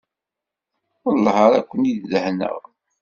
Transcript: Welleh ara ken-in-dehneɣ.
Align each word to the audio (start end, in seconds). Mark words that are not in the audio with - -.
Welleh 1.03 1.35
ara 1.45 1.59
ken-in-dehneɣ. 1.69 2.59